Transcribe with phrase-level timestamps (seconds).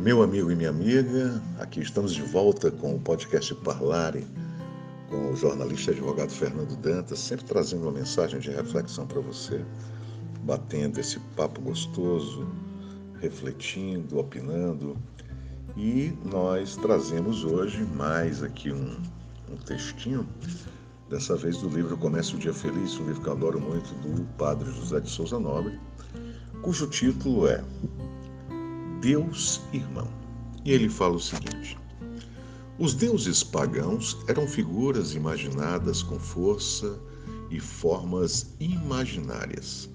[0.00, 4.26] Meu amigo e minha amiga, aqui estamos de volta com o podcast Parlare,
[5.10, 9.62] com o jornalista e advogado Fernando Dantas, sempre trazendo uma mensagem de reflexão para você,
[10.42, 12.48] batendo esse papo gostoso,
[13.20, 14.96] refletindo, opinando.
[15.76, 18.96] E nós trazemos hoje mais aqui um,
[19.52, 20.26] um textinho,
[21.10, 24.24] dessa vez do livro Comece o Dia Feliz, um livro que eu adoro muito, do
[24.38, 25.78] padre José de Souza Nobre,
[26.62, 27.62] cujo título é
[29.00, 30.08] Deus Irmão.
[30.62, 31.78] E ele fala o seguinte:
[32.78, 37.00] Os deuses pagãos eram figuras imaginadas com força
[37.50, 39.88] e formas imaginárias.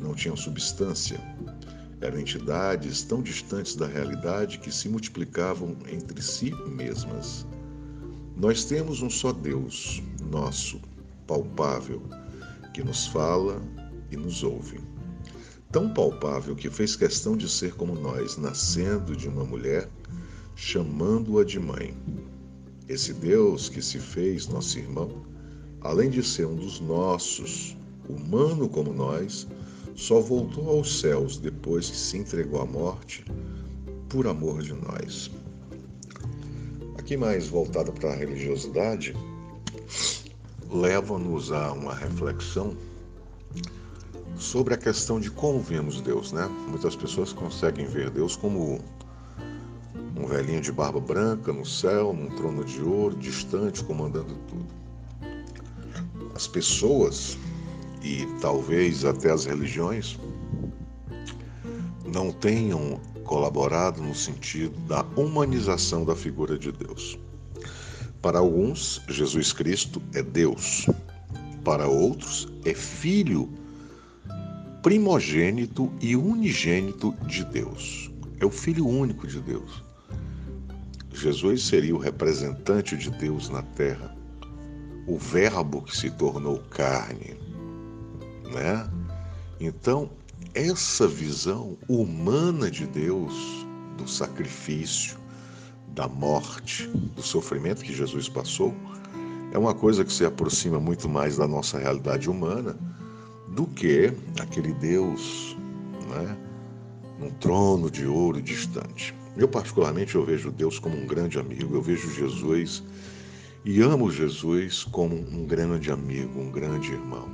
[0.00, 1.20] Não tinham substância.
[2.00, 7.46] Eram entidades tão distantes da realidade que se multiplicavam entre si mesmas.
[8.36, 10.80] Nós temos um só Deus, nosso,
[11.28, 12.02] palpável,
[12.74, 13.62] que nos fala
[14.10, 14.91] e nos ouve
[15.72, 19.88] tão palpável que fez questão de ser como nós, nascendo de uma mulher,
[20.54, 21.96] chamando-a de mãe.
[22.86, 25.24] Esse Deus que se fez nosso irmão,
[25.80, 27.74] além de ser um dos nossos,
[28.06, 29.48] humano como nós,
[29.94, 33.24] só voltou aos céus depois que se entregou à morte
[34.10, 35.30] por amor de nós.
[36.98, 39.14] Aqui mais voltada para a religiosidade,
[40.70, 42.76] leva-nos a uma reflexão
[44.36, 46.48] sobre a questão de como vemos Deus, né?
[46.68, 48.80] Muitas pessoas conseguem ver Deus como
[50.16, 54.66] um velhinho de barba branca no céu, num trono de ouro, distante, comandando tudo.
[56.34, 57.36] As pessoas
[58.02, 60.18] e talvez até as religiões
[62.04, 67.18] não tenham colaborado no sentido da humanização da figura de Deus.
[68.20, 70.86] Para alguns, Jesus Cristo é Deus.
[71.64, 73.48] Para outros, é filho
[74.82, 78.10] primogênito e unigênito de Deus.
[78.40, 79.82] É o Filho único de Deus.
[81.12, 84.12] Jesus seria o representante de Deus na terra,
[85.06, 87.36] o Verbo que se tornou carne,
[88.52, 88.90] né?
[89.60, 90.10] Então,
[90.52, 93.32] essa visão humana de Deus,
[93.96, 95.16] do sacrifício,
[95.88, 98.74] da morte, do sofrimento que Jesus passou,
[99.52, 102.76] é uma coisa que se aproxima muito mais da nossa realidade humana
[103.52, 105.56] do que aquele Deus
[106.08, 106.36] né,
[107.18, 109.14] num trono de ouro distante.
[109.36, 112.82] Eu, particularmente, eu vejo Deus como um grande amigo, eu vejo Jesus
[113.64, 117.28] e amo Jesus como um grande amigo, um grande irmão,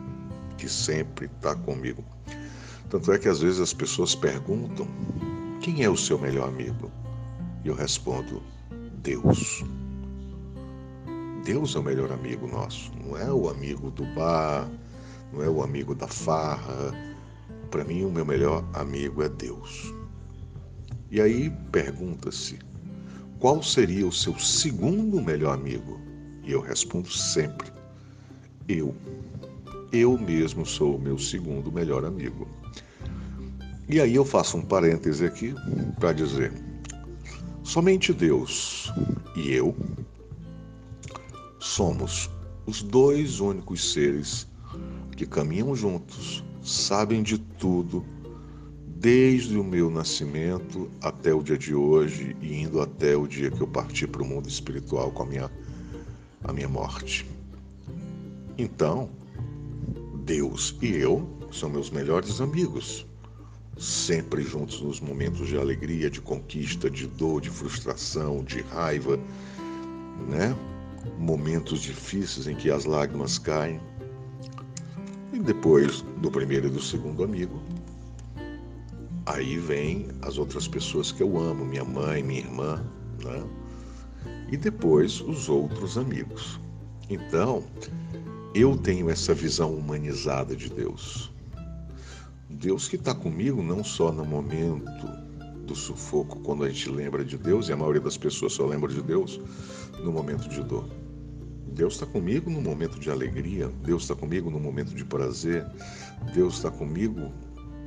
[0.56, 2.04] que sempre está comigo.
[2.90, 4.86] Tanto é que às vezes as pessoas perguntam:
[5.60, 6.90] quem é o seu melhor amigo?
[7.64, 8.42] E eu respondo:
[9.02, 9.64] Deus.
[11.44, 14.68] Deus é o melhor amigo nosso, não é o amigo do bar,
[15.32, 16.92] não é o amigo da farra.
[17.70, 19.92] Para mim, o meu melhor amigo é Deus.
[21.10, 22.58] E aí pergunta-se:
[23.38, 26.00] qual seria o seu segundo melhor amigo?
[26.44, 27.70] E eu respondo sempre:
[28.68, 28.94] eu.
[29.90, 32.46] Eu mesmo sou o meu segundo melhor amigo.
[33.88, 35.54] E aí eu faço um parêntese aqui
[35.98, 36.52] para dizer:
[37.62, 38.92] somente Deus
[39.34, 39.74] e eu
[41.58, 42.30] somos
[42.66, 44.46] os dois únicos seres
[45.18, 48.06] que caminham juntos, sabem de tudo,
[48.86, 53.60] desde o meu nascimento até o dia de hoje e indo até o dia que
[53.60, 55.50] eu parti para o mundo espiritual com a minha,
[56.44, 57.26] a minha morte.
[58.56, 59.10] Então,
[60.24, 63.04] Deus e eu são meus melhores amigos,
[63.76, 69.18] sempre juntos nos momentos de alegria, de conquista, de dor, de frustração, de raiva,
[70.28, 70.56] né?
[71.18, 73.80] Momentos difíceis em que as lágrimas caem
[75.32, 77.60] e depois do primeiro e do segundo amigo,
[79.26, 82.84] aí vem as outras pessoas que eu amo, minha mãe, minha irmã,
[83.22, 83.44] né?
[84.50, 86.58] E depois os outros amigos.
[87.10, 87.64] Então,
[88.54, 91.30] eu tenho essa visão humanizada de Deus.
[92.48, 95.06] Deus que está comigo não só no momento
[95.66, 98.90] do sufoco, quando a gente lembra de Deus, e a maioria das pessoas só lembra
[98.90, 99.38] de Deus
[100.02, 100.88] no momento de dor.
[101.74, 105.66] Deus está comigo no momento de alegria, Deus está comigo no momento de prazer,
[106.34, 107.32] Deus está comigo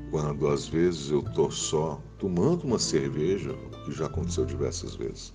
[0.10, 3.54] quando às vezes eu estou só tomando uma cerveja,
[3.86, 5.34] que já aconteceu diversas vezes.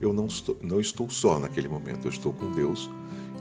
[0.00, 2.90] Eu não estou, não estou só naquele momento, eu estou com Deus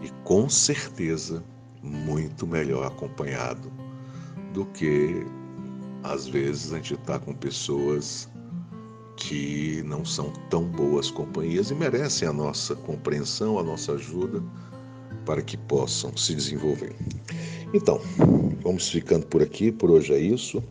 [0.01, 1.43] e com certeza
[1.83, 3.71] muito melhor acompanhado
[4.53, 5.25] do que
[6.03, 8.29] às vezes a gente está com pessoas
[9.17, 14.43] que não são tão boas companhias e merecem a nossa compreensão, a nossa ajuda
[15.25, 16.95] para que possam se desenvolver.
[17.73, 17.99] Então,
[18.61, 20.63] vamos ficando por aqui, por hoje é isso.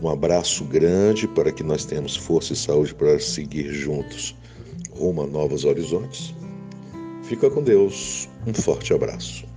[0.00, 4.34] Um abraço grande para que nós tenhamos força e saúde para seguir juntos
[4.90, 6.34] rumo a novos horizontes.
[7.22, 8.28] Fica com Deus.
[8.46, 9.51] Um forte abraço.